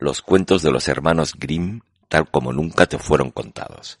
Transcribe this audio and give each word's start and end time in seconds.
Los 0.00 0.22
cuentos 0.22 0.62
de 0.62 0.70
los 0.70 0.86
hermanos 0.86 1.34
Grimm 1.36 1.80
tal 2.08 2.30
como 2.30 2.52
nunca 2.52 2.86
te 2.86 2.98
fueron 2.98 3.32
contados. 3.32 3.98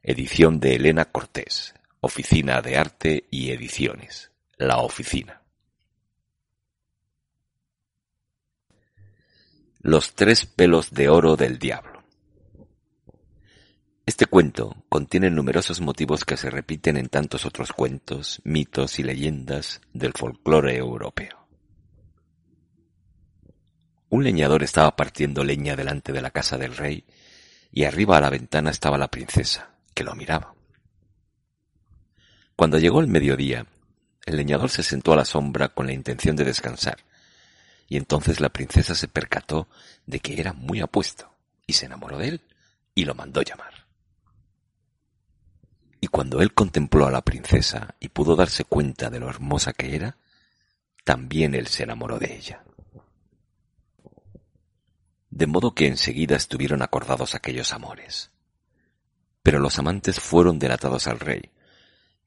Edición 0.00 0.60
de 0.60 0.76
Elena 0.76 1.06
Cortés. 1.06 1.74
Oficina 2.00 2.62
de 2.62 2.76
Arte 2.76 3.26
y 3.28 3.50
Ediciones. 3.50 4.30
La 4.56 4.78
Oficina. 4.78 5.42
Los 9.80 10.14
tres 10.14 10.46
pelos 10.46 10.92
de 10.92 11.08
oro 11.08 11.34
del 11.36 11.58
diablo. 11.58 12.04
Este 14.06 14.26
cuento 14.26 14.84
contiene 14.88 15.30
numerosos 15.30 15.80
motivos 15.80 16.24
que 16.24 16.36
se 16.36 16.48
repiten 16.48 16.96
en 16.96 17.08
tantos 17.08 17.44
otros 17.44 17.72
cuentos, 17.72 18.40
mitos 18.44 19.00
y 19.00 19.02
leyendas 19.02 19.80
del 19.92 20.12
folclore 20.12 20.76
europeo. 20.76 21.41
Un 24.12 24.24
leñador 24.24 24.62
estaba 24.62 24.94
partiendo 24.94 25.42
leña 25.42 25.74
delante 25.74 26.12
de 26.12 26.20
la 26.20 26.30
casa 26.30 26.58
del 26.58 26.76
rey 26.76 27.06
y 27.72 27.84
arriba 27.84 28.18
a 28.18 28.20
la 28.20 28.28
ventana 28.28 28.68
estaba 28.68 28.98
la 28.98 29.10
princesa, 29.10 29.70
que 29.94 30.04
lo 30.04 30.14
miraba. 30.14 30.54
Cuando 32.54 32.76
llegó 32.76 33.00
el 33.00 33.06
mediodía, 33.06 33.66
el 34.26 34.36
leñador 34.36 34.68
se 34.68 34.82
sentó 34.82 35.14
a 35.14 35.16
la 35.16 35.24
sombra 35.24 35.70
con 35.70 35.86
la 35.86 35.94
intención 35.94 36.36
de 36.36 36.44
descansar, 36.44 36.98
y 37.88 37.96
entonces 37.96 38.38
la 38.40 38.50
princesa 38.50 38.94
se 38.94 39.08
percató 39.08 39.66
de 40.04 40.20
que 40.20 40.38
era 40.38 40.52
muy 40.52 40.82
apuesto, 40.82 41.32
y 41.66 41.72
se 41.72 41.86
enamoró 41.86 42.18
de 42.18 42.28
él, 42.28 42.40
y 42.94 43.06
lo 43.06 43.14
mandó 43.14 43.40
llamar. 43.40 43.86
Y 46.02 46.08
cuando 46.08 46.42
él 46.42 46.52
contempló 46.52 47.06
a 47.06 47.10
la 47.10 47.22
princesa 47.22 47.94
y 47.98 48.10
pudo 48.10 48.36
darse 48.36 48.64
cuenta 48.64 49.08
de 49.08 49.20
lo 49.20 49.30
hermosa 49.30 49.72
que 49.72 49.96
era, 49.96 50.18
también 51.02 51.54
él 51.54 51.66
se 51.66 51.84
enamoró 51.84 52.18
de 52.18 52.36
ella 52.36 52.62
de 55.32 55.46
modo 55.46 55.74
que 55.74 55.86
enseguida 55.86 56.36
estuvieron 56.36 56.82
acordados 56.82 57.34
aquellos 57.34 57.72
amores. 57.72 58.30
Pero 59.42 59.60
los 59.60 59.78
amantes 59.78 60.20
fueron 60.20 60.58
delatados 60.58 61.06
al 61.06 61.18
rey, 61.18 61.50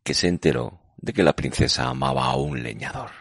que 0.03 0.15
se 0.15 0.27
enteró 0.27 0.81
de 0.97 1.13
que 1.13 1.21
la 1.21 1.35
princesa 1.35 1.87
amaba 1.87 2.25
a 2.25 2.35
un 2.35 2.63
leñador. 2.63 3.11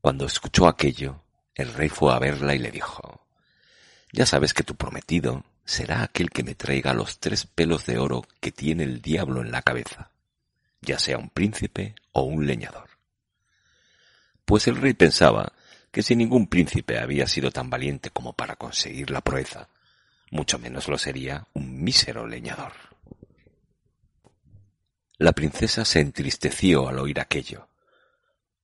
Cuando 0.00 0.26
escuchó 0.26 0.68
aquello, 0.68 1.24
el 1.56 1.74
rey 1.74 1.88
fue 1.88 2.14
a 2.14 2.20
verla 2.20 2.54
y 2.54 2.58
le 2.58 2.70
dijo, 2.70 3.26
Ya 4.12 4.26
sabes 4.26 4.54
que 4.54 4.62
tu 4.62 4.76
prometido 4.76 5.44
será 5.64 6.04
aquel 6.04 6.30
que 6.30 6.44
me 6.44 6.54
traiga 6.54 6.94
los 6.94 7.18
tres 7.18 7.46
pelos 7.46 7.84
de 7.86 7.98
oro 7.98 8.24
que 8.40 8.52
tiene 8.52 8.84
el 8.84 9.02
diablo 9.02 9.40
en 9.40 9.50
la 9.50 9.62
cabeza, 9.62 10.12
ya 10.80 11.00
sea 11.00 11.18
un 11.18 11.30
príncipe 11.30 11.96
o 12.12 12.22
un 12.22 12.46
leñador. 12.46 12.90
Pues 14.44 14.68
el 14.68 14.76
rey 14.76 14.94
pensaba 14.94 15.52
que 15.92 16.02
si 16.02 16.16
ningún 16.16 16.46
príncipe 16.46 16.98
había 16.98 17.28
sido 17.28 17.50
tan 17.50 17.70
valiente 17.70 18.10
como 18.10 18.32
para 18.32 18.56
conseguir 18.56 19.10
la 19.10 19.20
proeza, 19.20 19.68
mucho 20.30 20.58
menos 20.58 20.88
lo 20.88 20.96
sería 20.96 21.46
un 21.52 21.84
mísero 21.84 22.26
leñador. 22.26 22.72
La 25.18 25.32
princesa 25.32 25.84
se 25.84 26.00
entristeció 26.00 26.88
al 26.88 26.98
oír 26.98 27.20
aquello, 27.20 27.68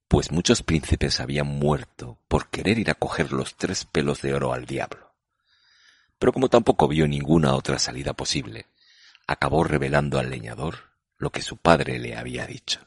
pues 0.09 0.33
muchos 0.33 0.62
príncipes 0.62 1.21
habían 1.21 1.47
muerto 1.47 2.19
por 2.27 2.49
querer 2.49 2.78
ir 2.78 2.91
a 2.91 2.94
coger 2.94 3.31
los 3.31 3.56
tres 3.56 3.84
pelos 3.84 4.22
de 4.22 4.33
oro 4.33 4.55
al 4.55 4.65
diablo. 4.65 5.12
Pero 6.19 6.33
como 6.33 6.49
tampoco 6.49 6.88
vio 6.88 7.06
ninguna 7.06 7.55
otra 7.55 7.78
salida 7.78 8.15
posible, 8.15 8.67
acabó 9.27 9.65
revelando 9.65 10.19
al 10.19 10.31
leñador 10.31 10.88
lo 11.19 11.31
que 11.31 11.43
su 11.43 11.59
padre 11.59 11.99
le 11.99 12.17
había 12.17 12.47
dicho. 12.47 12.81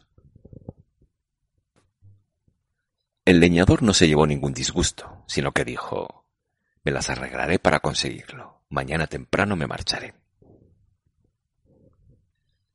El 3.32 3.40
leñador 3.40 3.82
no 3.82 3.94
se 3.94 4.10
llevó 4.10 4.28
ningún 4.28 4.54
disgusto, 4.54 5.24
sino 5.26 5.54
que 5.54 5.64
dijo 5.64 6.26
Me 6.84 6.92
las 6.92 7.10
arreglaré 7.10 7.60
para 7.60 7.80
conseguirlo. 7.80 8.66
Mañana 8.68 9.08
temprano 9.08 9.56
me 9.56 9.68
marcharé. 9.68 10.16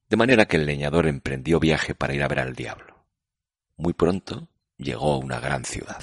De 0.09 0.17
manera 0.17 0.47
que 0.47 0.57
el 0.57 0.65
leñador 0.65 1.09
emprendió 1.09 1.61
viaje 1.61 1.95
para 1.95 2.15
ir 2.15 2.23
a 2.23 2.29
ver 2.29 2.39
al 2.39 2.55
diablo. 2.55 3.05
Muy 3.77 3.93
pronto 3.93 4.49
llegó 4.79 5.13
a 5.13 5.19
una 5.19 5.41
gran 5.41 5.67
ciudad. 5.67 6.03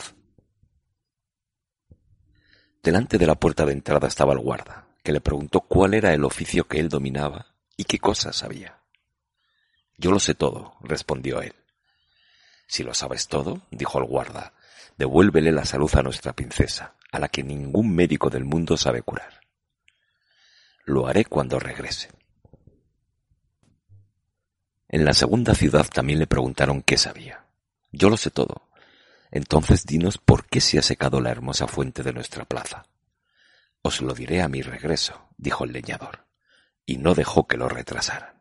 Delante 2.83 3.17
de 3.17 3.25
la 3.25 3.33
puerta 3.33 3.65
de 3.65 3.73
entrada 3.73 4.07
estaba 4.07 4.33
el 4.33 4.39
guarda, 4.39 4.85
que 5.01 5.13
le 5.13 5.19
preguntó 5.19 5.61
cuál 5.61 5.95
era 5.95 6.13
el 6.13 6.23
oficio 6.23 6.67
que 6.67 6.79
él 6.79 6.89
dominaba 6.89 7.55
y 7.75 7.85
qué 7.85 7.97
cosas 7.97 8.35
sabía. 8.35 8.83
Yo 9.97 10.11
lo 10.11 10.19
sé 10.19 10.35
todo, 10.35 10.75
respondió 10.83 11.41
él. 11.41 11.55
Si 12.67 12.83
lo 12.83 12.93
sabes 12.93 13.27
todo, 13.27 13.61
dijo 13.71 13.99
el 13.99 14.05
guarda, 14.05 14.53
devuélvele 14.97 15.51
la 15.51 15.65
salud 15.65 15.93
a 15.95 16.03
nuestra 16.03 16.33
princesa, 16.33 16.95
a 17.11 17.19
la 17.19 17.27
que 17.27 17.43
ningún 17.43 17.93
médico 17.93 18.29
del 18.29 18.45
mundo 18.45 18.77
sabe 18.77 19.01
curar. 19.01 19.41
Lo 20.85 21.07
haré 21.07 21.25
cuando 21.25 21.59
regrese. 21.59 22.09
En 24.89 25.05
la 25.05 25.13
segunda 25.13 25.55
ciudad 25.55 25.87
también 25.87 26.19
le 26.19 26.27
preguntaron 26.27 26.81
qué 26.81 26.97
sabía. 26.97 27.45
Yo 27.91 28.09
lo 28.09 28.17
sé 28.17 28.31
todo. 28.31 28.67
Entonces 29.31 29.85
dinos 29.85 30.17
por 30.19 30.45
qué 30.45 30.61
se 30.61 30.77
ha 30.77 30.83
secado 30.83 31.19
la 31.19 31.31
hermosa 31.31 31.67
fuente 31.67 32.03
de 32.03 32.13
nuestra 32.13 32.45
plaza. 32.45 32.85
Os 33.81 34.01
lo 34.01 34.13
diré 34.13 34.41
a 34.41 34.47
mi 34.47 34.61
regreso, 34.61 35.29
dijo 35.37 35.63
el 35.63 35.73
leñador, 35.73 36.25
y 36.85 36.97
no 36.97 37.15
dejó 37.15 37.47
que 37.47 37.57
lo 37.57 37.67
retrasaran. 37.67 38.32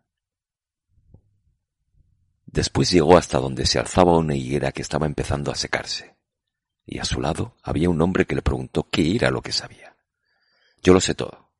Después 2.52 2.90
llegó 2.90 3.16
hasta 3.16 3.38
donde 3.38 3.64
se 3.64 3.78
alzaba 3.78 4.18
una 4.18 4.36
higuera 4.36 4.72
que 4.72 4.82
estaba 4.82 5.06
empezando 5.06 5.50
a 5.50 5.54
secarse, 5.54 6.16
y 6.84 6.98
a 6.98 7.04
su 7.04 7.18
lado 7.18 7.56
había 7.62 7.88
un 7.88 8.00
hombre 8.02 8.26
que 8.26 8.34
le 8.34 8.42
preguntó 8.42 8.86
qué 8.90 9.16
era 9.16 9.30
lo 9.30 9.40
que 9.40 9.52
sabía. 9.52 9.96
Yo 10.82 10.92
lo 10.92 11.00
sé 11.00 11.14
todo. 11.14 11.50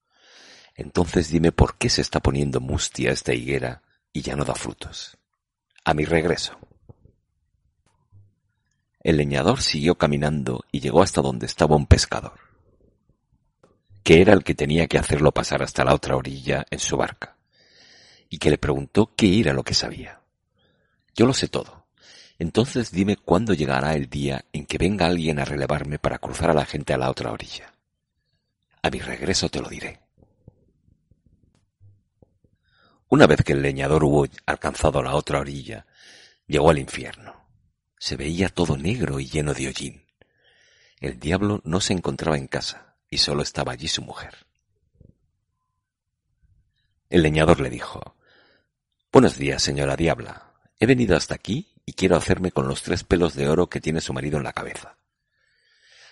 Entonces 0.75 1.31
dime 1.31 1.51
por 1.51 1.79
qué 1.79 1.89
se 1.89 2.03
está 2.03 2.21
poniendo 2.21 2.61
mustia 2.61 3.11
esta 3.11 3.33
higuera 3.33 3.83
y 4.13 4.21
ya 4.21 4.37
no 4.37 4.45
da 4.45 4.55
frutos. 4.55 5.17
A 5.83 5.95
mi 5.95 6.05
regreso. 6.05 6.59
El 9.01 9.17
leñador 9.17 9.63
siguió 9.63 9.97
caminando 9.97 10.63
y 10.71 10.81
llegó 10.81 11.03
hasta 11.03 11.23
donde 11.23 11.47
estaba 11.47 11.75
un 11.75 11.87
pescador, 11.87 12.39
que 14.05 14.21
era 14.21 14.35
el 14.35 14.45
que 14.45 14.55
tenía 14.55 14.87
que 14.89 14.99
hacerlo 14.99 15.33
pasar 15.33 15.63
hasta 15.63 15.85
la 15.85 15.95
otra 15.95 16.17
orilla 16.17 16.67
en 16.71 16.79
su 16.79 16.99
barca, 16.99 17.39
y 18.29 18.37
que 18.37 18.51
le 18.51 18.59
preguntó 18.59 19.15
qué 19.17 19.41
era 19.41 19.55
lo 19.55 19.65
que 19.65 19.75
sabía. 19.75 20.22
Yo 21.15 21.27
lo 21.27 21.35
sé 21.35 21.49
todo. 21.49 21.87
Entonces 22.39 22.91
dime 22.91 23.17
cuándo 23.17 23.55
llegará 23.55 23.95
el 23.95 24.09
día 24.09 24.45
en 24.53 24.67
que 24.67 24.79
venga 24.79 25.07
alguien 25.07 25.39
a 25.39 25.45
relevarme 25.45 25.99
para 25.99 26.19
cruzar 26.19 26.51
a 26.51 26.55
la 26.55 26.65
gente 26.65 26.93
a 26.93 26.99
la 26.99 27.11
otra 27.11 27.31
orilla. 27.31 27.73
A 28.83 28.91
mi 28.91 28.99
regreso 28.99 29.49
te 29.49 29.61
lo 29.61 29.69
diré. 29.69 30.01
Una 33.09 33.27
vez 33.27 33.45
que 33.45 33.53
el 33.53 33.63
leñador 33.63 34.05
hubo 34.05 34.27
alcanzado 34.47 35.03
la 35.03 35.15
otra 35.15 35.39
orilla, 35.39 35.87
llegó 36.47 36.71
al 36.71 36.79
infierno. 36.79 37.47
Se 37.99 38.17
veía 38.17 38.49
todo 38.49 38.77
negro 38.77 39.21
y 39.21 39.27
lleno 39.27 39.55
de 39.55 39.69
hollín. 39.69 40.07
El 40.99 41.21
diablo 41.21 41.61
no 41.65 41.81
se 41.81 41.93
encontraba 41.93 42.39
en 42.39 42.47
casa 42.47 42.97
y 43.11 43.19
solo 43.19 43.43
estaba 43.43 43.73
allí 43.73 43.87
su 43.87 44.03
mujer. 44.03 44.35
El 47.11 47.23
leñador 47.23 47.61
le 47.61 47.69
dijo, 47.69 48.17
Buenos 49.13 49.37
días, 49.37 49.63
señora 49.63 49.95
diabla. 49.95 50.52
He 50.83 50.87
venido 50.87 51.17
hasta 51.17 51.37
aquí 51.37 51.69
y 51.87 51.93
quiero 51.93 52.17
hacerme 52.17 52.51
con 52.51 52.67
los 52.67 52.83
tres 52.83 53.05
pelos 53.05 53.37
de 53.37 53.49
oro 53.49 53.69
que 53.69 53.81
tiene 53.81 54.01
su 54.01 54.13
marido 54.13 54.39
en 54.39 54.43
la 54.43 54.53
cabeza. 54.53 54.97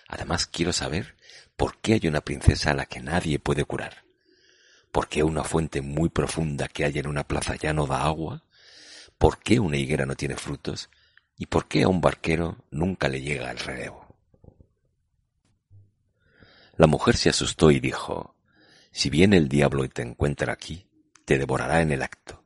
Además 0.07 0.47
quiero 0.47 0.71
saber 0.71 1.17
por 1.57 1.81
qué 1.81 1.95
hay 1.95 2.07
una 2.07 2.21
princesa 2.21 2.71
a 2.71 2.73
la 2.73 2.85
que 2.85 3.01
nadie 3.01 3.37
puede 3.37 3.65
curar. 3.65 4.05
¿Por 4.93 5.09
qué 5.09 5.23
una 5.23 5.43
fuente 5.43 5.81
muy 5.81 6.07
profunda 6.07 6.69
que 6.69 6.85
hay 6.85 6.99
en 6.99 7.07
una 7.07 7.27
plaza 7.27 7.57
ya 7.57 7.73
no 7.73 7.85
da 7.85 8.05
agua? 8.05 8.45
¿Por 9.17 9.39
qué 9.39 9.59
una 9.59 9.75
higuera 9.75 10.05
no 10.05 10.15
tiene 10.15 10.37
frutos? 10.37 10.89
¿Y 11.35 11.47
por 11.47 11.67
qué 11.67 11.83
a 11.83 11.89
un 11.89 11.99
barquero 11.99 12.55
nunca 12.71 13.09
le 13.09 13.21
llega 13.21 13.51
el 13.51 13.59
relevo? 13.59 14.15
La 16.77 16.87
mujer 16.87 17.17
se 17.17 17.27
asustó 17.27 17.71
y 17.71 17.81
dijo, 17.81 18.37
Si 18.93 19.09
viene 19.09 19.35
el 19.35 19.49
diablo 19.49 19.83
y 19.83 19.89
te 19.89 20.01
encuentra 20.01 20.53
aquí, 20.53 20.87
te 21.25 21.37
devorará 21.37 21.81
en 21.81 21.91
el 21.91 22.03
acto 22.03 22.40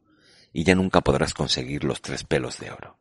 y 0.57 0.63
ya 0.63 0.73
nunca 0.73 1.01
podrás 1.01 1.33
conseguir 1.33 1.83
los 1.83 2.01
tres 2.01 2.23
pelos 2.23 2.59
de 2.59 2.71
oro. 2.71 2.97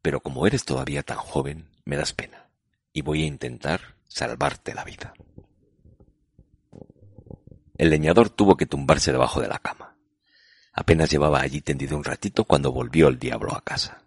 Pero 0.00 0.20
como 0.20 0.46
eres 0.46 0.64
todavía 0.64 1.02
tan 1.02 1.18
joven, 1.18 1.68
me 1.84 1.96
das 1.96 2.14
pena, 2.14 2.48
y 2.94 3.02
voy 3.02 3.24
a 3.24 3.26
intentar 3.26 3.96
salvarte 4.08 4.72
la 4.72 4.82
vida. 4.82 5.12
El 7.76 7.90
leñador 7.90 8.30
tuvo 8.30 8.56
que 8.56 8.64
tumbarse 8.64 9.12
debajo 9.12 9.42
de 9.42 9.48
la 9.48 9.58
cama. 9.58 9.98
Apenas 10.72 11.10
llevaba 11.10 11.42
allí 11.42 11.60
tendido 11.60 11.94
un 11.94 12.04
ratito 12.04 12.44
cuando 12.44 12.72
volvió 12.72 13.08
el 13.08 13.18
diablo 13.18 13.54
a 13.54 13.60
casa. 13.60 14.04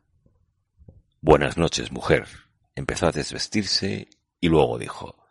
Buenas 1.22 1.56
noches, 1.56 1.92
mujer. 1.92 2.28
Empezó 2.74 3.06
a 3.06 3.12
desvestirse 3.12 4.10
y 4.40 4.50
luego 4.50 4.80
dijo 4.80 5.28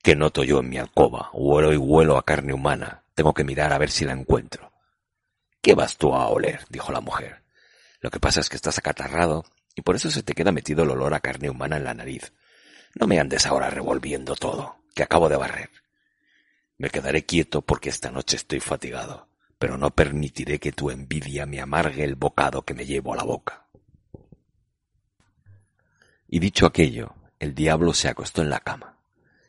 ¿Qué 0.00 0.14
noto 0.14 0.44
yo 0.44 0.60
en 0.60 0.68
mi 0.68 0.78
alcoba? 0.78 1.30
Huelo 1.32 1.72
y 1.72 1.76
huelo 1.76 2.16
a 2.16 2.24
carne 2.24 2.52
humana. 2.52 3.02
Tengo 3.14 3.34
que 3.34 3.42
mirar 3.42 3.72
a 3.72 3.78
ver 3.78 3.90
si 3.90 4.04
la 4.04 4.12
encuentro. 4.12 4.75
¿Qué 5.66 5.74
vas 5.74 5.96
tú 5.96 6.14
a 6.14 6.28
oler? 6.28 6.60
dijo 6.68 6.92
la 6.92 7.00
mujer. 7.00 7.42
Lo 7.98 8.12
que 8.12 8.20
pasa 8.20 8.38
es 8.38 8.48
que 8.48 8.54
estás 8.54 8.78
acatarrado 8.78 9.44
y 9.74 9.82
por 9.82 9.96
eso 9.96 10.12
se 10.12 10.22
te 10.22 10.32
queda 10.32 10.52
metido 10.52 10.84
el 10.84 10.90
olor 10.90 11.12
a 11.12 11.18
carne 11.18 11.50
humana 11.50 11.76
en 11.76 11.82
la 11.82 11.92
nariz. 11.92 12.32
No 12.94 13.08
me 13.08 13.18
andes 13.18 13.46
ahora 13.46 13.68
revolviendo 13.68 14.36
todo, 14.36 14.76
que 14.94 15.02
acabo 15.02 15.28
de 15.28 15.34
barrer. 15.34 15.70
Me 16.78 16.88
quedaré 16.88 17.24
quieto 17.24 17.62
porque 17.62 17.88
esta 17.88 18.12
noche 18.12 18.36
estoy 18.36 18.60
fatigado, 18.60 19.28
pero 19.58 19.76
no 19.76 19.90
permitiré 19.90 20.60
que 20.60 20.70
tu 20.70 20.88
envidia 20.88 21.46
me 21.46 21.60
amargue 21.60 22.04
el 22.04 22.14
bocado 22.14 22.62
que 22.62 22.74
me 22.74 22.86
llevo 22.86 23.14
a 23.14 23.16
la 23.16 23.24
boca. 23.24 23.66
Y 26.28 26.38
dicho 26.38 26.64
aquello, 26.64 27.16
el 27.40 27.56
diablo 27.56 27.92
se 27.92 28.06
acostó 28.06 28.40
en 28.40 28.50
la 28.50 28.60
cama, 28.60 29.00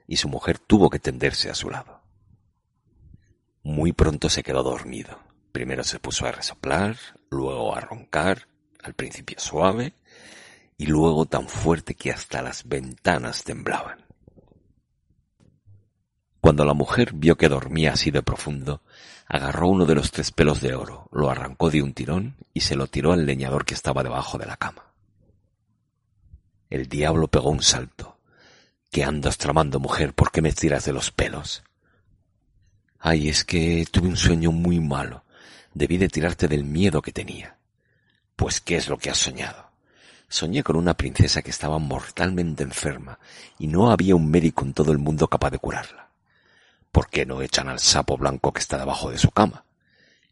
y 0.08 0.16
su 0.16 0.30
mujer 0.30 0.58
tuvo 0.58 0.90
que 0.90 0.98
tenderse 0.98 1.52
a 1.52 1.54
su 1.54 1.70
lado. 1.70 2.02
Muy 3.62 3.94
pronto 3.94 4.32
se 4.32 4.42
quedó 4.42 4.64
dormido. 4.64 5.28
Primero 5.58 5.84
se 5.84 5.98
puso 5.98 6.28
a 6.28 6.32
resoplar, 6.32 6.98
luego 7.32 7.76
a 7.76 7.80
roncar, 7.80 8.48
al 8.84 8.94
principio 8.94 9.40
suave, 9.40 9.96
y 10.78 10.86
luego 10.86 11.26
tan 11.26 11.48
fuerte 11.48 11.96
que 11.96 12.12
hasta 12.12 12.44
las 12.44 12.68
ventanas 12.68 13.44
temblaban. 13.44 14.06
Cuando 16.42 16.64
la 16.64 16.76
mujer 16.76 17.14
vio 17.16 17.38
que 17.38 17.50
dormía 17.50 17.94
así 17.94 18.12
de 18.12 18.22
profundo, 18.22 18.84
agarró 19.26 19.70
uno 19.70 19.88
de 19.88 19.96
los 19.96 20.12
tres 20.12 20.32
pelos 20.32 20.62
de 20.62 20.76
oro, 20.76 21.10
lo 21.12 21.32
arrancó 21.32 21.72
de 21.72 21.82
un 21.82 21.96
tirón 21.96 22.36
y 22.54 22.62
se 22.62 22.76
lo 22.76 22.86
tiró 22.86 23.12
al 23.12 23.26
leñador 23.26 23.66
que 23.66 23.74
estaba 23.74 24.04
debajo 24.04 24.38
de 24.38 24.46
la 24.46 24.58
cama. 24.58 24.94
El 26.70 26.88
diablo 26.88 27.30
pegó 27.30 27.50
un 27.50 27.64
salto. 27.64 28.20
¿Qué 28.92 29.04
andas 29.04 29.40
tramando, 29.40 29.80
mujer? 29.80 30.14
¿Por 30.14 30.30
qué 30.30 30.44
me 30.44 30.52
tiras 30.52 30.86
de 30.86 30.94
los 30.94 31.10
pelos? 31.10 31.64
Ay, 33.00 33.28
es 33.28 33.44
que 33.44 33.88
tuve 33.90 34.08
un 34.08 34.18
sueño 34.18 34.52
muy 34.52 34.80
malo. 34.80 35.24
Debí 35.78 35.98
de 35.98 36.10
tirarte 36.10 36.48
del 36.48 36.64
miedo 36.64 37.02
que 37.02 37.12
tenía. 37.12 37.58
Pues, 38.36 38.60
¿qué 38.62 38.78
es 38.78 38.90
lo 38.90 38.98
que 38.98 39.10
has 39.10 39.18
soñado? 39.18 39.70
Soñé 40.28 40.64
con 40.64 40.76
una 40.76 40.96
princesa 40.96 41.42
que 41.42 41.52
estaba 41.52 41.78
mortalmente 41.80 42.64
enferma 42.64 43.20
y 43.60 43.68
no 43.68 43.92
había 43.92 44.16
un 44.16 44.30
médico 44.30 44.66
en 44.66 44.74
todo 44.74 44.92
el 44.92 44.98
mundo 44.98 45.28
capaz 45.28 45.52
de 45.52 45.60
curarla. 45.60 46.08
¿por 46.98 47.10
qué 47.10 47.28
no 47.28 47.44
echan 47.44 47.70
al 47.70 47.78
sapo 47.78 48.18
blanco 48.18 48.52
que 48.52 48.60
está 48.60 48.80
debajo 48.80 49.12
de 49.12 49.20
su 49.20 49.30
cama? 49.30 49.66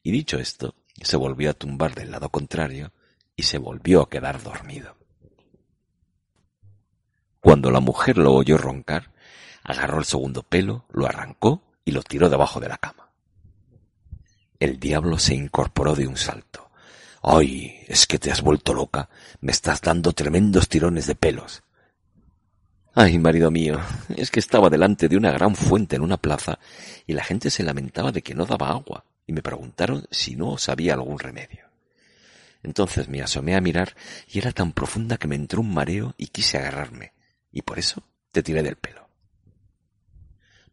Y 0.01 0.09
dicho 0.09 0.39
esto, 0.39 0.73
se 0.99 1.15
volvió 1.15 1.51
a 1.51 1.53
tumbar 1.53 1.93
del 1.93 2.09
lado 2.09 2.29
contrario 2.29 2.91
y 3.35 3.43
se 3.43 3.59
volvió 3.59 4.01
a 4.01 4.09
quedar 4.09 4.41
dormido. 4.41 4.95
Cuando 7.39 7.69
la 7.69 7.81
mujer 7.81 8.17
lo 8.17 8.33
oyó 8.33 8.57
roncar, 8.57 9.11
agarró 9.61 9.99
el 9.99 10.05
segundo 10.05 10.41
pelo, 10.41 10.85
lo 10.91 11.05
arrancó 11.05 11.61
y 11.85 11.91
lo 11.91 12.01
tiró 12.01 12.31
debajo 12.31 12.59
de 12.59 12.69
la 12.69 12.79
cama. 12.79 13.04
El 14.65 14.79
diablo 14.79 15.19
se 15.19 15.35
incorporó 15.35 15.93
de 15.93 16.07
un 16.07 16.17
salto. 16.17 16.71
¡Ay! 17.21 17.83
Es 17.87 18.07
que 18.07 18.17
te 18.17 18.31
has 18.31 18.41
vuelto 18.41 18.73
loca. 18.73 19.09
Me 19.39 19.51
estás 19.51 19.79
dando 19.79 20.11
tremendos 20.11 20.67
tirones 20.67 21.05
de 21.05 21.13
pelos. 21.13 21.61
Ay, 22.95 23.19
marido 23.19 23.51
mío, 23.51 23.79
es 24.17 24.31
que 24.31 24.39
estaba 24.39 24.71
delante 24.71 25.07
de 25.07 25.17
una 25.17 25.31
gran 25.31 25.55
fuente 25.55 25.97
en 25.97 26.01
una 26.01 26.17
plaza 26.17 26.57
y 27.05 27.13
la 27.13 27.23
gente 27.23 27.51
se 27.51 27.61
lamentaba 27.61 28.11
de 28.11 28.23
que 28.23 28.33
no 28.33 28.47
daba 28.47 28.69
agua 28.69 29.05
y 29.27 29.33
me 29.33 29.43
preguntaron 29.43 30.07
si 30.09 30.35
no 30.35 30.57
sabía 30.57 30.95
algún 30.95 31.19
remedio. 31.19 31.67
Entonces 32.63 33.07
me 33.07 33.21
asomé 33.21 33.55
a 33.55 33.61
mirar 33.61 33.95
y 34.27 34.39
era 34.39 34.51
tan 34.51 34.71
profunda 34.71 35.17
que 35.17 35.27
me 35.27 35.35
entró 35.35 35.61
un 35.61 35.75
mareo 35.75 36.15
y 36.17 36.29
quise 36.29 36.57
agarrarme 36.57 37.13
y 37.51 37.61
por 37.61 37.77
eso 37.77 38.01
te 38.31 38.41
tiré 38.41 38.63
del 38.63 38.77
pelo. 38.77 39.04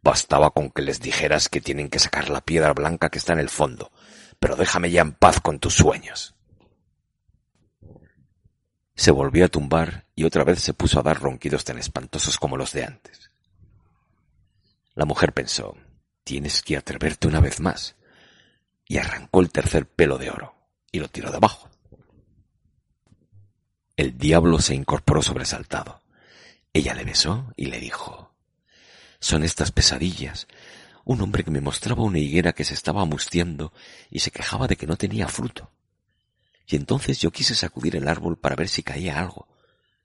Bastaba 0.02 0.50
con 0.50 0.70
que 0.70 0.82
les 0.82 1.00
dijeras 1.00 1.49
que 1.49 1.60
tienen 1.60 1.88
que 1.88 2.00
sacar 2.00 2.28
la 2.28 2.40
piedra 2.40 2.72
blanca 2.72 3.08
que 3.08 3.19
está 3.19 3.32
en 3.32 3.38
el 3.38 3.49
fondo, 3.49 3.93
pero 4.40 4.56
déjame 4.56 4.90
ya 4.90 5.02
en 5.02 5.12
paz 5.12 5.40
con 5.40 5.60
tus 5.60 5.75
sueños. 5.75 6.34
Se 8.94 9.10
volvió 9.10 9.44
a 9.44 9.49
tumbar 9.49 10.06
y 10.14 10.25
otra 10.25 10.44
vez 10.44 10.60
se 10.60 10.75
puso 10.75 11.00
a 11.00 11.02
dar 11.02 11.20
ronquidos 11.20 11.64
tan 11.64 11.78
espantosos 11.78 12.38
como 12.38 12.56
los 12.56 12.72
de 12.72 12.84
antes. 12.84 13.31
La 14.94 15.06
mujer 15.06 15.32
pensó, 15.32 15.76
tienes 16.25 16.62
que 16.62 16.76
atreverte 16.76 17.28
una 17.28 17.40
vez 17.40 17.60
más, 17.60 17.96
y 18.87 18.99
arrancó 18.99 19.40
el 19.40 19.50
tercer 19.50 19.87
pelo 19.87 20.19
de 20.19 20.31
oro 20.31 20.54
y 20.90 20.99
lo 20.99 21.08
tiró 21.08 21.31
debajo. 21.31 21.70
El 23.96 24.19
diablo 24.19 24.58
se 24.58 24.75
incorporó 24.75 25.22
sobresaltado. 25.22 26.02
Ella 26.72 26.94
le 26.94 27.04
besó 27.04 27.52
y 27.56 27.66
le 27.66 27.78
dijo, 27.78 28.31
son 29.22 29.44
estas 29.44 29.70
pesadillas. 29.70 30.48
Un 31.04 31.20
hombre 31.22 31.44
que 31.44 31.52
me 31.52 31.60
mostraba 31.60 32.02
una 32.02 32.19
higuera 32.19 32.54
que 32.54 32.64
se 32.64 32.74
estaba 32.74 33.02
amustiando 33.02 33.72
y 34.10 34.19
se 34.19 34.32
quejaba 34.32 34.66
de 34.66 34.76
que 34.76 34.88
no 34.88 34.96
tenía 34.96 35.28
fruto. 35.28 35.70
Y 36.66 36.74
entonces 36.74 37.20
yo 37.20 37.30
quise 37.30 37.54
sacudir 37.54 37.94
el 37.94 38.08
árbol 38.08 38.36
para 38.36 38.56
ver 38.56 38.69
si 38.69 38.82
caía 38.82 39.20
algo, 39.20 39.46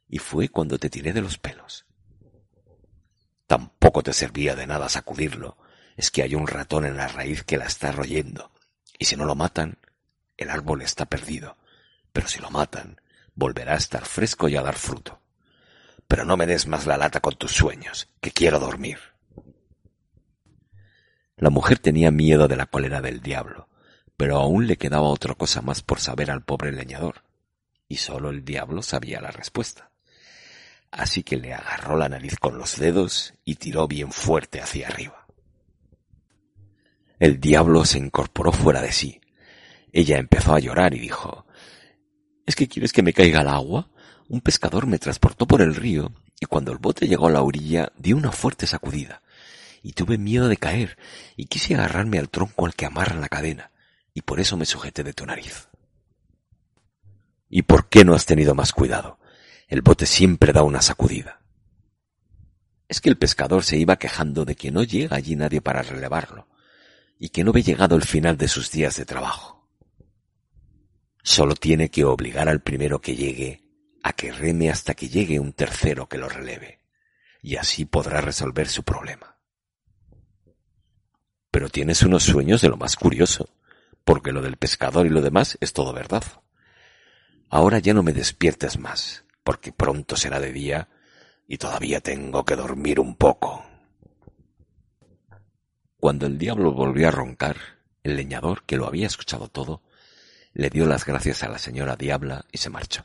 y 0.07 0.19
fue 0.19 0.49
cuando 0.49 0.77
te 0.77 0.91
tiré 0.91 1.13
de 1.13 1.21
los 1.21 1.39
pelos. 1.39 1.85
Tampoco 3.47 4.03
te 4.03 4.13
servía 4.13 4.55
de 4.55 4.67
nada 4.67 4.87
sacudirlo, 4.87 5.57
es 5.95 6.11
que 6.11 6.21
hay 6.21 6.35
un 6.35 6.45
ratón 6.45 6.85
en 6.85 6.95
la 6.95 7.07
raíz 7.07 7.43
que 7.43 7.57
la 7.57 7.65
está 7.65 7.91
royendo, 7.91 8.51
y 8.99 9.05
si 9.05 9.15
no 9.15 9.25
lo 9.25 9.33
matan, 9.33 9.79
el 10.37 10.51
árbol 10.51 10.83
está 10.83 11.07
perdido, 11.07 11.57
pero 12.13 12.27
si 12.27 12.37
lo 12.37 12.51
matan, 12.51 13.01
volverá 13.33 13.73
a 13.73 13.77
estar 13.77 14.05
fresco 14.05 14.47
y 14.47 14.57
a 14.57 14.61
dar 14.61 14.75
fruto. 14.75 15.19
Pero 16.07 16.25
no 16.25 16.37
me 16.37 16.45
des 16.45 16.67
más 16.67 16.85
la 16.85 16.97
lata 16.97 17.19
con 17.19 17.35
tus 17.35 17.51
sueños, 17.51 18.09
que 18.21 18.31
quiero 18.31 18.59
dormir. 18.59 18.99
La 21.35 21.49
mujer 21.49 21.79
tenía 21.79 22.11
miedo 22.11 22.47
de 22.47 22.55
la 22.55 22.65
cólera 22.65 23.01
del 23.01 23.21
diablo, 23.21 23.69
pero 24.15 24.37
aún 24.37 24.67
le 24.67 24.77
quedaba 24.77 25.07
otra 25.07 25.35
cosa 25.35 25.61
más 25.61 25.83
por 25.83 25.99
saber 25.99 26.31
al 26.31 26.43
pobre 26.43 26.71
leñador, 26.71 27.23
y 27.87 27.97
sólo 27.97 28.29
el 28.29 28.43
diablo 28.43 28.81
sabía 28.81 29.21
la 29.21 29.31
respuesta. 29.31 29.91
Así 30.91 31.23
que 31.23 31.37
le 31.37 31.53
agarró 31.53 31.97
la 31.97 32.09
nariz 32.09 32.37
con 32.39 32.57
los 32.57 32.77
dedos 32.77 33.33
y 33.43 33.55
tiró 33.55 33.87
bien 33.87 34.11
fuerte 34.11 34.61
hacia 34.61 34.87
arriba. 34.87 35.27
El 37.19 37.39
diablo 37.39 37.83
se 37.85 37.97
incorporó 37.97 38.51
fuera 38.51 38.81
de 38.81 38.91
sí. 38.91 39.21
Ella 39.91 40.17
empezó 40.17 40.53
a 40.53 40.59
llorar 40.59 40.93
y 40.93 40.99
dijo 40.99 41.45
¿Es 42.45 42.55
que 42.55 42.67
quieres 42.67 42.93
que 42.93 43.03
me 43.03 43.13
caiga 43.13 43.41
al 43.41 43.49
agua? 43.49 43.89
Un 44.29 44.41
pescador 44.41 44.87
me 44.87 44.99
transportó 44.99 45.47
por 45.47 45.61
el 45.61 45.75
río 45.75 46.11
y 46.39 46.45
cuando 46.45 46.71
el 46.71 46.77
bote 46.77 47.07
llegó 47.07 47.27
a 47.27 47.31
la 47.31 47.41
orilla 47.41 47.91
di 47.97 48.13
una 48.13 48.31
fuerte 48.31 48.67
sacudida 48.67 49.21
y 49.81 49.93
tuve 49.93 50.17
miedo 50.17 50.49
de 50.49 50.57
caer 50.57 50.97
y 51.37 51.45
quise 51.45 51.75
agarrarme 51.75 52.19
al 52.19 52.29
tronco 52.29 52.65
al 52.65 52.75
que 52.75 52.85
amarran 52.85 53.21
la 53.21 53.29
cadena 53.29 53.71
y 54.13 54.21
por 54.21 54.39
eso 54.39 54.57
me 54.57 54.65
sujeté 54.65 55.03
de 55.03 55.13
tu 55.13 55.25
nariz. 55.25 55.69
¿Y 57.49 57.61
por 57.61 57.87
qué 57.87 58.03
no 58.03 58.13
has 58.13 58.25
tenido 58.25 58.53
más 58.53 58.73
cuidado? 58.73 59.19
El 59.67 59.81
bote 59.81 60.05
siempre 60.05 60.51
da 60.51 60.63
una 60.63 60.81
sacudida. 60.81 61.41
Es 62.89 62.99
que 62.99 63.09
el 63.09 63.17
pescador 63.17 63.63
se 63.63 63.77
iba 63.77 63.97
quejando 63.97 64.43
de 64.43 64.55
que 64.55 64.71
no 64.71 64.83
llega 64.83 65.15
allí 65.15 65.35
nadie 65.35 65.61
para 65.61 65.83
relevarlo, 65.83 66.47
y 67.19 67.29
que 67.29 67.43
no 67.43 67.51
ve 67.51 67.63
llegado 67.63 67.95
el 67.95 68.03
final 68.03 68.37
de 68.37 68.47
sus 68.47 68.71
días 68.71 68.95
de 68.97 69.05
trabajo. 69.05 69.67
Solo 71.23 71.55
tiene 71.55 71.89
que 71.89 72.05
obligar 72.05 72.49
al 72.49 72.61
primero 72.61 72.99
que 72.99 73.15
llegue 73.15 73.66
a 74.03 74.13
que 74.13 74.31
reme 74.31 74.69
hasta 74.69 74.93
que 74.93 75.09
llegue 75.09 75.39
un 75.39 75.53
tercero 75.53 76.07
que 76.07 76.17
lo 76.17 76.29
releve, 76.29 76.79
y 77.41 77.55
así 77.57 77.85
podrá 77.85 78.21
resolver 78.21 78.67
su 78.67 78.83
problema. 78.83 79.37
Pero 81.51 81.69
tienes 81.69 82.03
unos 82.03 82.23
sueños 82.23 82.61
de 82.61 82.69
lo 82.69 82.77
más 82.77 82.95
curioso 82.95 83.49
porque 84.07 84.31
lo 84.31 84.41
del 84.41 84.55
pescador 84.55 85.05
y 85.05 85.09
lo 85.09 85.21
demás 85.21 85.57
es 85.59 85.73
todo 85.73 85.91
verdad. 85.91 86.23
Ahora 87.49 87.79
ya 87.79 87.93
no 87.93 88.03
me 88.03 88.13
despiertes 88.13 88.79
más, 88.79 89.25
porque 89.43 89.73
pronto 89.73 90.15
será 90.15 90.39
de 90.39 90.53
día 90.53 90.87
y 91.45 91.57
todavía 91.57 91.99
tengo 91.99 92.45
que 92.45 92.55
dormir 92.55 93.01
un 93.01 93.17
poco. 93.17 93.65
Cuando 95.97 96.25
el 96.25 96.37
diablo 96.37 96.71
volvió 96.71 97.09
a 97.09 97.11
roncar, 97.11 97.57
el 98.01 98.15
leñador, 98.15 98.63
que 98.63 98.77
lo 98.77 98.87
había 98.87 99.07
escuchado 99.07 99.49
todo, 99.49 99.83
le 100.53 100.69
dio 100.69 100.85
las 100.85 101.05
gracias 101.05 101.43
a 101.43 101.49
la 101.49 101.59
señora 101.59 101.97
Diabla 101.97 102.45
y 102.53 102.59
se 102.59 102.69
marchó. 102.69 103.03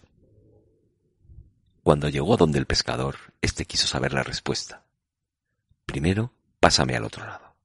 Cuando 1.82 2.08
llegó 2.08 2.36
donde 2.36 2.60
el 2.60 2.66
pescador, 2.66 3.16
éste 3.40 3.64
quiso 3.64 3.88
saber 3.88 4.12
la 4.12 4.22
respuesta. 4.22 4.84
Primero, 5.84 6.32
pásame 6.60 6.94
al 6.94 7.04
otro 7.04 7.26
lado. 7.26 7.56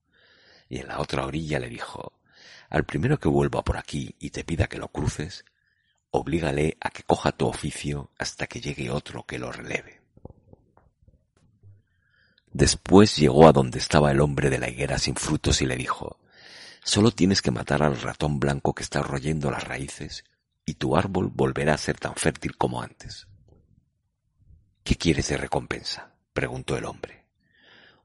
Y 0.69 0.79
en 0.79 0.88
la 0.88 1.00
otra 1.00 1.25
orilla 1.25 1.59
le 1.59 1.69
dijo, 1.69 2.13
al 2.69 2.83
primero 2.83 3.19
que 3.19 3.29
vuelva 3.29 3.63
por 3.63 3.77
aquí 3.77 4.15
y 4.19 4.31
te 4.31 4.43
pida 4.43 4.67
que 4.67 4.79
lo 4.79 4.88
cruces, 4.88 5.45
oblígale 6.09 6.77
a 6.81 6.89
que 6.89 7.03
coja 7.03 7.31
tu 7.31 7.47
oficio 7.47 8.12
hasta 8.17 8.47
que 8.47 8.59
llegue 8.59 8.89
otro 8.89 9.24
que 9.24 9.38
lo 9.38 9.51
releve. 9.51 10.01
Después 12.51 13.15
llegó 13.17 13.47
a 13.47 13.53
donde 13.53 13.77
estaba 13.77 14.09
el 14.09 14.19
hombre 14.19 14.50
de 14.50 14.57
la 14.57 14.67
higuera 14.67 14.97
sin 14.97 15.15
frutos 15.15 15.62
y 15.62 15.67
le 15.67 15.75
dijo, 15.75 16.19
Solo 16.83 17.12
tienes 17.12 17.43
que 17.43 17.51
matar 17.51 17.83
al 17.83 18.01
ratón 18.01 18.39
blanco 18.39 18.74
que 18.74 18.81
está 18.81 19.03
royendo 19.03 19.51
las 19.51 19.63
raíces 19.63 20.24
y 20.65 20.74
tu 20.74 20.97
árbol 20.97 21.29
volverá 21.31 21.75
a 21.75 21.77
ser 21.77 22.00
tan 22.00 22.15
fértil 22.15 22.57
como 22.57 22.81
antes. 22.81 23.27
¿Qué 24.88 24.96
quieres 24.96 25.27
de 25.27 25.36
recompensa? 25.36 26.13
preguntó 26.32 26.77
el 26.77 26.86
hombre. 26.86 27.25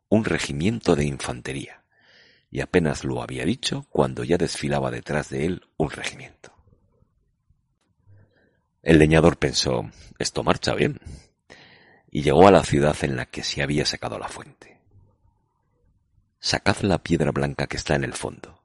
Un 0.08 0.24
regimiento 0.24 0.96
de 0.96 1.04
infantería. 1.04 1.84
Y 2.50 2.60
apenas 2.60 3.04
lo 3.04 3.22
había 3.22 3.44
dicho 3.44 3.86
cuando 3.88 4.24
ya 4.24 4.36
desfilaba 4.36 4.90
detrás 4.90 5.28
de 5.28 5.46
él 5.46 5.68
un 5.76 5.92
regimiento. 5.92 6.52
El 8.82 8.98
leñador 8.98 9.38
pensó, 9.38 9.92
esto 10.18 10.42
marcha 10.42 10.74
bien, 10.74 10.98
y 12.10 12.22
llegó 12.22 12.48
a 12.48 12.50
la 12.50 12.64
ciudad 12.64 12.96
en 13.02 13.14
la 13.14 13.26
que 13.26 13.44
se 13.44 13.62
había 13.62 13.86
sacado 13.86 14.18
la 14.18 14.26
fuente. 14.26 14.80
Sacad 16.40 16.80
la 16.80 16.98
piedra 16.98 17.30
blanca 17.30 17.68
que 17.68 17.76
está 17.76 17.94
en 17.94 18.02
el 18.02 18.14
fondo. 18.14 18.60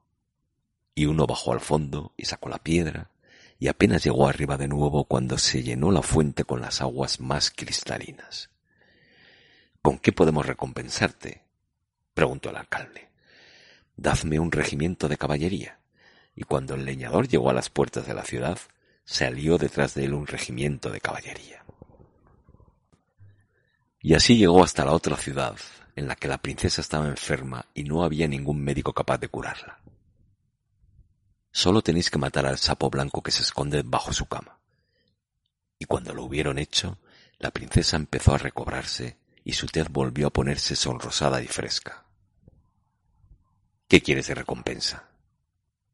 Y 0.92 1.06
uno 1.06 1.24
bajó 1.28 1.52
al 1.52 1.60
fondo 1.60 2.14
y 2.16 2.24
sacó 2.24 2.48
la 2.48 2.58
piedra, 2.58 3.12
y 3.58 3.68
apenas 3.68 4.04
llegó 4.04 4.28
arriba 4.28 4.56
de 4.56 4.68
nuevo 4.68 5.04
cuando 5.04 5.36
se 5.36 5.62
llenó 5.62 5.90
la 5.90 6.02
fuente 6.02 6.44
con 6.44 6.60
las 6.60 6.80
aguas 6.80 7.20
más 7.20 7.50
cristalinas. 7.50 8.50
¿Con 9.82 9.98
qué 9.98 10.12
podemos 10.12 10.46
recompensarte? 10.46 11.42
preguntó 12.14 12.50
el 12.50 12.56
alcalde. 12.56 13.08
Dadme 13.96 14.38
un 14.38 14.52
regimiento 14.52 15.08
de 15.08 15.16
caballería. 15.16 15.78
Y 16.36 16.42
cuando 16.42 16.74
el 16.74 16.84
leñador 16.84 17.26
llegó 17.26 17.50
a 17.50 17.54
las 17.54 17.68
puertas 17.68 18.06
de 18.06 18.14
la 18.14 18.24
ciudad, 18.24 18.58
salió 19.04 19.58
detrás 19.58 19.94
de 19.94 20.04
él 20.04 20.14
un 20.14 20.26
regimiento 20.26 20.90
de 20.90 21.00
caballería. 21.00 21.64
Y 24.00 24.14
así 24.14 24.36
llegó 24.36 24.62
hasta 24.62 24.84
la 24.84 24.92
otra 24.92 25.16
ciudad, 25.16 25.56
en 25.96 26.06
la 26.06 26.14
que 26.14 26.28
la 26.28 26.38
princesa 26.38 26.80
estaba 26.80 27.08
enferma 27.08 27.66
y 27.74 27.82
no 27.82 28.04
había 28.04 28.28
ningún 28.28 28.62
médico 28.62 28.92
capaz 28.92 29.18
de 29.18 29.28
curarla. 29.28 29.80
Solo 31.58 31.82
tenéis 31.82 32.08
que 32.08 32.18
matar 32.18 32.46
al 32.46 32.56
sapo 32.56 32.88
blanco 32.88 33.20
que 33.20 33.32
se 33.32 33.42
esconde 33.42 33.82
bajo 33.84 34.12
su 34.12 34.26
cama. 34.26 34.60
Y 35.76 35.86
cuando 35.86 36.14
lo 36.14 36.22
hubieron 36.22 36.56
hecho, 36.56 37.00
la 37.38 37.50
princesa 37.50 37.96
empezó 37.96 38.32
a 38.32 38.38
recobrarse 38.38 39.18
y 39.42 39.54
su 39.54 39.66
tez 39.66 39.88
volvió 39.88 40.28
a 40.28 40.32
ponerse 40.32 40.76
sonrosada 40.76 41.42
y 41.42 41.48
fresca. 41.48 42.06
¿Qué 43.88 44.00
quieres 44.00 44.28
de 44.28 44.36
recompensa? 44.36 45.08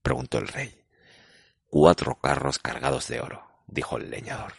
preguntó 0.02 0.36
el 0.36 0.48
rey. 0.48 0.84
Cuatro 1.66 2.20
carros 2.20 2.58
cargados 2.58 3.08
de 3.08 3.22
oro, 3.22 3.48
dijo 3.66 3.96
el 3.96 4.10
leñador. 4.10 4.52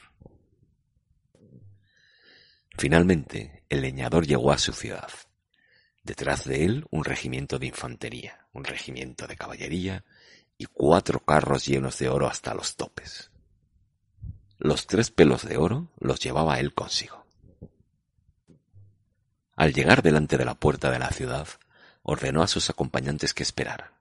Finalmente, 2.80 3.64
el 3.70 3.82
leñador 3.82 4.26
llegó 4.26 4.52
a 4.52 4.58
su 4.58 4.74
ciudad. 4.74 5.12
Detrás 6.02 6.46
de 6.46 6.66
él 6.66 6.88
un 6.90 7.04
regimiento 7.04 7.60
de 7.60 7.68
infantería, 7.68 8.48
un 8.54 8.64
regimiento 8.64 9.28
de 9.28 9.36
caballería 9.36 10.04
y 10.58 10.66
cuatro 10.66 11.20
carros 11.20 11.66
llenos 11.66 12.00
de 12.00 12.10
oro 12.10 12.28
hasta 12.28 12.54
los 12.54 12.76
topes. 12.76 13.32
Los 14.58 14.88
tres 14.88 15.12
pelos 15.12 15.46
de 15.46 15.58
oro 15.58 15.92
los 16.00 16.20
llevaba 16.20 16.60
él 16.60 16.74
consigo. 16.74 17.26
Al 19.56 19.74
llegar 19.74 20.02
delante 20.02 20.38
de 20.38 20.46
la 20.46 20.56
puerta 20.56 20.92
de 20.92 21.00
la 21.00 21.10
ciudad, 21.10 21.48
ordenó 22.04 22.44
a 22.44 22.48
sus 22.48 22.70
acompañantes 22.70 23.34
que 23.34 23.44
esperaran 23.44 23.92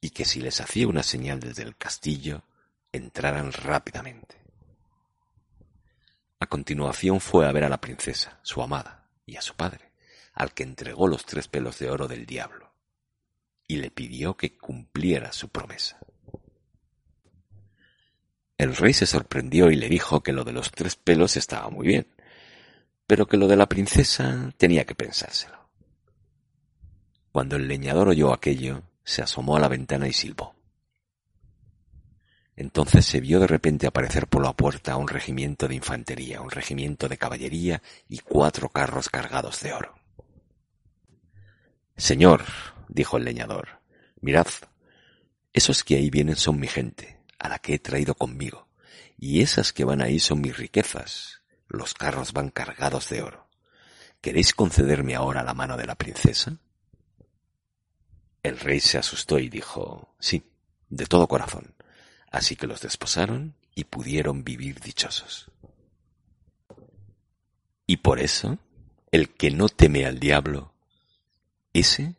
y 0.00 0.10
que 0.10 0.26
si 0.26 0.40
les 0.40 0.60
hacía 0.60 0.86
una 0.86 1.02
señal 1.02 1.40
desde 1.40 1.62
el 1.62 1.76
castillo, 1.76 2.42
entraran 2.92 3.52
rápidamente. 3.52 4.36
A 6.40 6.46
continuación 6.46 7.20
fue 7.20 7.48
a 7.48 7.52
ver 7.52 7.64
a 7.64 7.70
la 7.70 7.80
princesa, 7.80 8.38
su 8.42 8.60
amada, 8.60 9.08
y 9.24 9.36
a 9.36 9.40
su 9.40 9.54
padre, 9.54 9.92
al 10.34 10.52
que 10.52 10.62
entregó 10.62 11.08
los 11.08 11.24
tres 11.24 11.48
pelos 11.48 11.78
de 11.78 11.88
oro 11.88 12.06
del 12.06 12.26
diablo, 12.26 12.73
y 13.66 13.76
le 13.76 13.90
pidió 13.90 14.36
que 14.36 14.56
cumpliera 14.56 15.32
su 15.32 15.48
promesa. 15.48 15.98
El 18.56 18.76
rey 18.76 18.92
se 18.92 19.06
sorprendió 19.06 19.70
y 19.70 19.76
le 19.76 19.88
dijo 19.88 20.22
que 20.22 20.32
lo 20.32 20.44
de 20.44 20.52
los 20.52 20.70
tres 20.70 20.96
pelos 20.96 21.36
estaba 21.36 21.68
muy 21.70 21.86
bien, 21.86 22.06
pero 23.06 23.26
que 23.26 23.36
lo 23.36 23.48
de 23.48 23.56
la 23.56 23.68
princesa 23.68 24.52
tenía 24.56 24.84
que 24.84 24.94
pensárselo. 24.94 25.68
Cuando 27.32 27.56
el 27.56 27.66
leñador 27.66 28.08
oyó 28.08 28.32
aquello, 28.32 28.82
se 29.02 29.22
asomó 29.22 29.56
a 29.56 29.60
la 29.60 29.68
ventana 29.68 30.06
y 30.06 30.12
silbó. 30.12 30.54
Entonces 32.56 33.04
se 33.04 33.20
vio 33.20 33.40
de 33.40 33.48
repente 33.48 33.88
aparecer 33.88 34.28
por 34.28 34.42
la 34.44 34.52
puerta 34.52 34.96
un 34.96 35.08
regimiento 35.08 35.66
de 35.66 35.74
infantería, 35.74 36.40
un 36.40 36.50
regimiento 36.50 37.08
de 37.08 37.18
caballería 37.18 37.82
y 38.08 38.18
cuatro 38.18 38.68
carros 38.68 39.08
cargados 39.08 39.60
de 39.60 39.72
oro. 39.72 39.94
Señor, 41.96 42.44
dijo 42.88 43.16
el 43.16 43.24
leñador, 43.24 43.80
mirad, 44.20 44.46
esos 45.52 45.84
que 45.84 45.96
ahí 45.96 46.10
vienen 46.10 46.36
son 46.36 46.58
mi 46.58 46.68
gente, 46.68 47.20
a 47.38 47.48
la 47.48 47.58
que 47.58 47.74
he 47.74 47.78
traído 47.78 48.14
conmigo, 48.14 48.68
y 49.18 49.42
esas 49.42 49.72
que 49.72 49.84
van 49.84 50.02
ahí 50.02 50.18
son 50.18 50.40
mis 50.40 50.56
riquezas. 50.56 51.42
Los 51.68 51.94
carros 51.94 52.32
van 52.32 52.50
cargados 52.50 53.08
de 53.08 53.22
oro. 53.22 53.48
¿Queréis 54.20 54.54
concederme 54.54 55.14
ahora 55.14 55.42
la 55.42 55.54
mano 55.54 55.76
de 55.76 55.86
la 55.86 55.94
princesa? 55.94 56.56
El 58.42 58.58
rey 58.58 58.80
se 58.80 58.98
asustó 58.98 59.38
y 59.38 59.48
dijo, 59.48 60.14
sí, 60.18 60.50
de 60.88 61.06
todo 61.06 61.28
corazón. 61.28 61.74
Así 62.30 62.56
que 62.56 62.66
los 62.66 62.80
desposaron 62.80 63.54
y 63.74 63.84
pudieron 63.84 64.44
vivir 64.44 64.80
dichosos. 64.80 65.50
Y 67.86 67.98
por 67.98 68.18
eso, 68.20 68.58
el 69.10 69.34
que 69.34 69.50
no 69.50 69.68
teme 69.68 70.06
al 70.06 70.18
diablo, 70.18 70.72
ese 71.72 72.14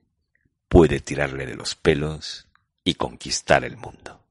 puede 0.75 1.00
tirarle 1.00 1.46
de 1.46 1.55
los 1.55 1.74
pelos 1.74 2.48
y 2.84 2.96
conquistar 2.96 3.63
el 3.63 3.77
mundo. 3.77 4.25